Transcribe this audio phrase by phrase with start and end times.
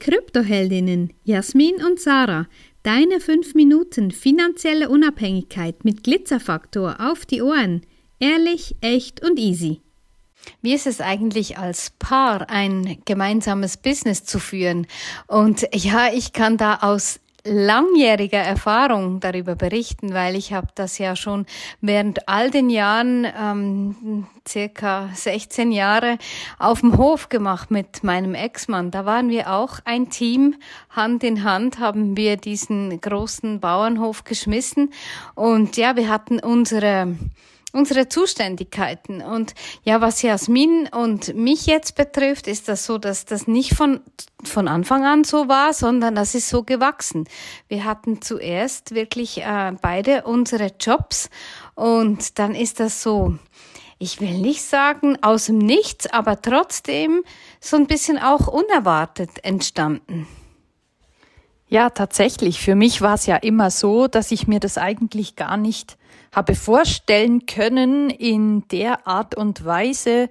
[0.00, 2.48] Kryptoheldinnen Jasmin und Sarah.
[2.82, 7.82] Deine 5 Minuten finanzielle Unabhängigkeit mit Glitzerfaktor auf die Ohren.
[8.18, 9.82] Ehrlich, echt und easy.
[10.62, 14.86] Wie ist es eigentlich als Paar ein gemeinsames Business zu führen?
[15.26, 21.16] Und ja, ich kann da aus langjähriger Erfahrung darüber berichten, weil ich habe das ja
[21.16, 21.46] schon
[21.80, 26.18] während all den Jahren, ähm, circa 16 Jahre,
[26.58, 28.90] auf dem Hof gemacht mit meinem Ex-Mann.
[28.90, 30.56] Da waren wir auch ein Team,
[30.90, 34.92] Hand in Hand haben wir diesen großen Bauernhof geschmissen
[35.34, 37.16] und ja, wir hatten unsere
[37.72, 39.22] unsere Zuständigkeiten.
[39.22, 44.00] Und ja, was Jasmin und mich jetzt betrifft, ist das so, dass das nicht von,
[44.44, 47.28] von Anfang an so war, sondern das ist so gewachsen.
[47.68, 51.30] Wir hatten zuerst wirklich äh, beide unsere Jobs
[51.74, 53.38] und dann ist das so,
[53.98, 57.22] ich will nicht sagen aus dem Nichts, aber trotzdem
[57.60, 60.26] so ein bisschen auch unerwartet entstanden.
[61.72, 62.60] Ja, tatsächlich.
[62.60, 65.96] Für mich war es ja immer so, dass ich mir das eigentlich gar nicht
[66.32, 70.30] habe vorstellen können, in der Art und Weise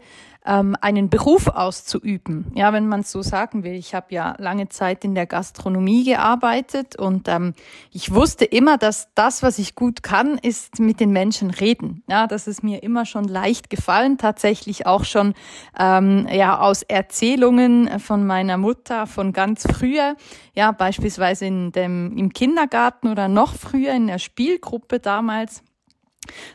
[0.49, 2.51] ähm, einen Beruf auszuüben.
[2.55, 3.73] Ja, wenn man so sagen will.
[3.73, 7.53] Ich habe ja lange Zeit in der Gastronomie gearbeitet und ähm,
[7.91, 12.03] ich wusste immer, dass das, was ich gut kann, ist mit den Menschen reden.
[12.07, 15.35] Ja, das ist mir immer schon leicht gefallen, tatsächlich auch schon
[15.77, 20.15] ähm, ja aus Erzählungen von meiner Mutter von ganz früher.
[20.55, 25.61] Ja, beispielsweise in dem im Kindergarten oder noch früher in der Spielgruppe damals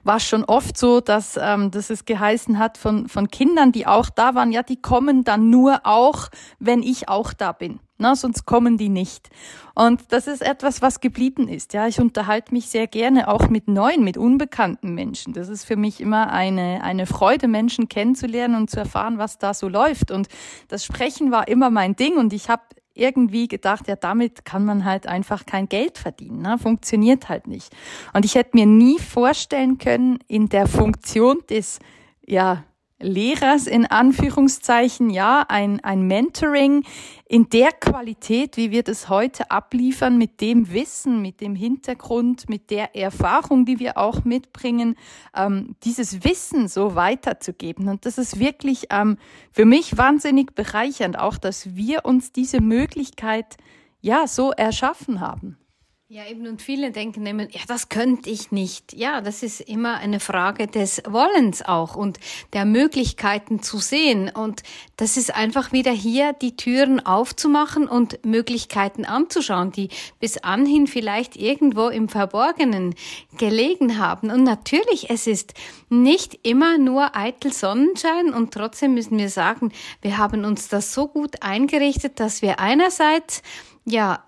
[0.03, 4.11] war schon oft so, dass, ähm, dass es geheißen hat von, von Kindern, die auch
[4.11, 7.81] da waren, ja, die kommen dann nur auch, wenn ich auch da bin.
[7.97, 9.31] Na, sonst kommen die nicht.
[9.75, 11.75] Und das ist etwas, was geblieben ist.
[11.75, 15.33] Ja, ich unterhalte mich sehr gerne auch mit neuen, mit unbekannten Menschen.
[15.33, 19.55] Das ist für mich immer eine, eine Freude, Menschen kennenzulernen und zu erfahren, was da
[19.55, 20.11] so läuft.
[20.11, 20.27] Und
[20.67, 22.63] das Sprechen war immer mein Ding und ich habe
[22.95, 26.43] irgendwie gedacht, ja, damit kann man halt einfach kein Geld verdienen.
[26.43, 26.59] Ne?
[26.59, 27.75] Funktioniert halt nicht.
[28.13, 31.81] Und ich hätte mir nie vorstellen können, in der Funktion des,
[32.25, 32.65] ja,
[33.05, 36.85] Lehrers in Anführungszeichen, ja, ein, ein Mentoring
[37.27, 42.71] in der Qualität, wie wir das heute abliefern, mit dem Wissen, mit dem Hintergrund, mit
[42.71, 44.97] der Erfahrung, die wir auch mitbringen,
[45.37, 47.89] ähm, dieses Wissen so weiterzugeben.
[47.89, 49.19] Und das ist wirklich ähm,
[49.51, 53.57] für mich wahnsinnig bereichernd, auch dass wir uns diese Möglichkeit
[54.01, 55.59] ja so erschaffen haben.
[56.15, 58.93] Ja, eben, und viele denken immer, ja, das könnte ich nicht.
[58.93, 62.21] Ja, das ist immer eine Frage des Wollens auch und
[62.53, 64.31] der Möglichkeiten zu sehen.
[64.33, 64.63] Und
[64.97, 69.89] das ist einfach wieder hier, die Türen aufzumachen und Möglichkeiten anzuschauen, die
[70.21, 72.95] bis anhin vielleicht irgendwo im Verborgenen
[73.37, 74.31] gelegen haben.
[74.31, 75.55] Und natürlich, es ist
[75.89, 81.09] nicht immer nur eitel Sonnenschein und trotzdem müssen wir sagen, wir haben uns das so
[81.09, 83.43] gut eingerichtet, dass wir einerseits
[83.85, 84.23] ja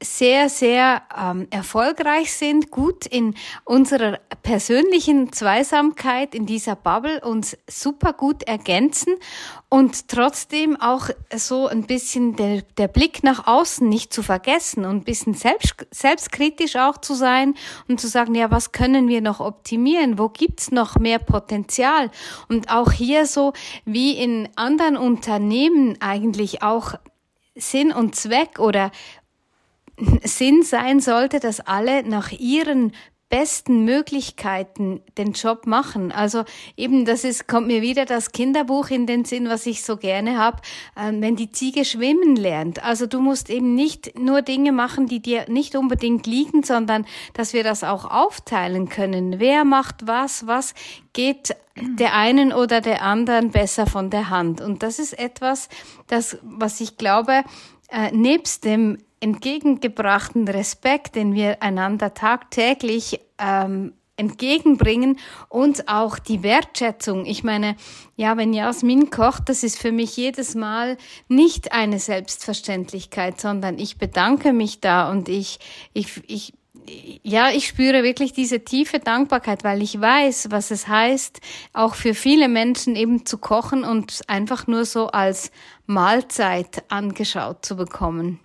[0.00, 8.12] sehr, sehr ähm, erfolgreich sind, gut in unserer persönlichen Zweisamkeit, in dieser Bubble uns super
[8.12, 9.14] gut ergänzen
[9.68, 14.98] und trotzdem auch so ein bisschen der, der Blick nach außen nicht zu vergessen und
[14.98, 17.54] ein bisschen selbst, selbstkritisch auch zu sein
[17.88, 20.16] und zu sagen, ja, was können wir noch optimieren?
[20.18, 22.10] Wo gibt's noch mehr Potenzial?
[22.48, 23.52] Und auch hier so
[23.84, 26.94] wie in anderen Unternehmen eigentlich auch
[27.58, 28.90] Sinn und Zweck oder
[30.22, 32.92] Sinn sein sollte, dass alle nach ihren
[33.28, 36.12] besten Möglichkeiten den Job machen.
[36.12, 36.44] Also
[36.76, 40.38] eben, das ist, kommt mir wieder das Kinderbuch in den Sinn, was ich so gerne
[40.38, 40.62] habe,
[40.96, 42.82] äh, wenn die Ziege schwimmen lernt.
[42.82, 47.04] Also du musst eben nicht nur Dinge machen, die dir nicht unbedingt liegen, sondern
[47.34, 49.38] dass wir das auch aufteilen können.
[49.38, 50.74] Wer macht was, was
[51.12, 54.60] geht der einen oder der anderen besser von der Hand.
[54.60, 55.68] Und das ist etwas,
[56.06, 57.44] das, was ich glaube,
[57.90, 65.18] äh, nebst dem entgegengebrachten Respekt, den wir einander tagtäglich ähm, entgegenbringen
[65.48, 67.24] und auch die Wertschätzung.
[67.24, 67.76] Ich meine,
[68.16, 73.96] ja, wenn Jasmin kocht, das ist für mich jedes Mal nicht eine Selbstverständlichkeit, sondern ich
[73.96, 75.60] bedanke mich da und ich,
[75.94, 76.52] ich, ich,
[77.22, 81.40] ja, ich spüre wirklich diese tiefe Dankbarkeit, weil ich weiß, was es heißt,
[81.72, 85.52] auch für viele Menschen eben zu kochen und einfach nur so als
[85.86, 88.40] Mahlzeit angeschaut zu bekommen.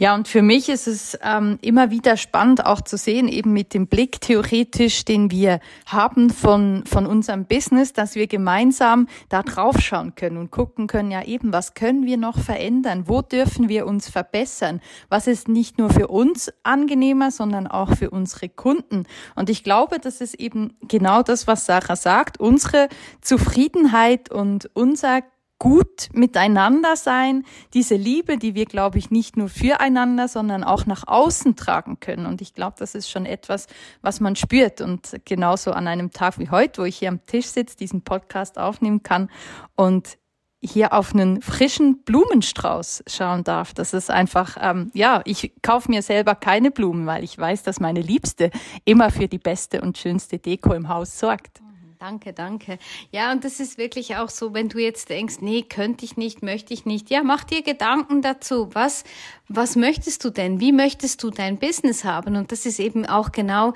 [0.00, 3.74] Ja, und für mich ist es ähm, immer wieder spannend auch zu sehen, eben mit
[3.74, 9.78] dem Blick theoretisch, den wir haben von, von unserem Business, dass wir gemeinsam da drauf
[9.78, 13.08] schauen können und gucken können, ja eben, was können wir noch verändern?
[13.08, 14.80] Wo dürfen wir uns verbessern?
[15.10, 19.04] Was ist nicht nur für uns angenehmer, sondern auch für unsere Kunden?
[19.34, 22.40] Und ich glaube, das ist eben genau das, was Sarah sagt.
[22.40, 22.88] Unsere
[23.20, 25.20] Zufriedenheit und unser
[25.60, 31.06] gut miteinander sein, diese Liebe, die wir, glaube ich, nicht nur füreinander, sondern auch nach
[31.06, 32.26] außen tragen können.
[32.26, 33.68] Und ich glaube, das ist schon etwas,
[34.00, 34.80] was man spürt.
[34.80, 38.58] Und genauso an einem Tag wie heute, wo ich hier am Tisch sitze, diesen Podcast
[38.58, 39.30] aufnehmen kann
[39.76, 40.16] und
[40.62, 43.74] hier auf einen frischen Blumenstrauß schauen darf.
[43.74, 47.80] Das ist einfach, ähm, ja, ich kaufe mir selber keine Blumen, weil ich weiß, dass
[47.80, 48.50] meine Liebste
[48.84, 51.60] immer für die beste und schönste Deko im Haus sorgt.
[52.00, 52.78] Danke, danke.
[53.12, 56.42] Ja, und das ist wirklich auch so, wenn du jetzt denkst, nee, könnte ich nicht,
[56.42, 57.10] möchte ich nicht.
[57.10, 58.70] Ja, mach dir Gedanken dazu.
[58.72, 59.04] Was,
[59.48, 60.60] was möchtest du denn?
[60.60, 62.36] Wie möchtest du dein Business haben?
[62.36, 63.74] Und das ist eben auch genau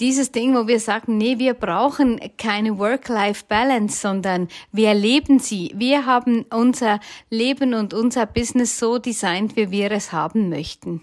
[0.00, 5.70] dieses Ding, wo wir sagen, nee, wir brauchen keine Work-Life-Balance, sondern wir leben sie.
[5.74, 11.02] Wir haben unser Leben und unser Business so designt, wie wir es haben möchten.